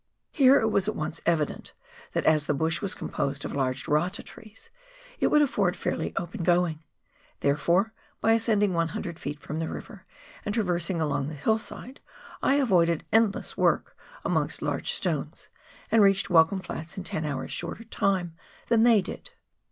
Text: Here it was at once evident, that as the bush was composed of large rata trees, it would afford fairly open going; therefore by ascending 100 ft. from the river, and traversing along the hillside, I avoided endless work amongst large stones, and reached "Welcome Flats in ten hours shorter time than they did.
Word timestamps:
Here 0.31 0.59
it 0.59 0.69
was 0.69 0.87
at 0.87 0.95
once 0.95 1.21
evident, 1.27 1.73
that 2.13 2.25
as 2.25 2.47
the 2.47 2.55
bush 2.55 2.81
was 2.81 2.95
composed 2.95 3.45
of 3.45 3.53
large 3.53 3.87
rata 3.87 4.23
trees, 4.23 4.71
it 5.19 5.27
would 5.27 5.43
afford 5.43 5.77
fairly 5.77 6.11
open 6.17 6.41
going; 6.41 6.83
therefore 7.41 7.93
by 8.19 8.31
ascending 8.31 8.73
100 8.73 9.17
ft. 9.17 9.37
from 9.39 9.59
the 9.59 9.67
river, 9.69 10.05
and 10.43 10.55
traversing 10.55 10.99
along 10.99 11.27
the 11.27 11.35
hillside, 11.35 11.99
I 12.41 12.55
avoided 12.55 13.05
endless 13.13 13.55
work 13.55 13.95
amongst 14.25 14.63
large 14.63 14.91
stones, 14.91 15.49
and 15.91 16.01
reached 16.01 16.31
"Welcome 16.31 16.61
Flats 16.61 16.97
in 16.97 17.03
ten 17.03 17.23
hours 17.23 17.51
shorter 17.53 17.83
time 17.83 18.33
than 18.69 18.81
they 18.81 19.03
did. 19.03 19.29